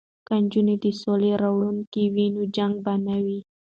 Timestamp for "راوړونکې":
1.41-2.03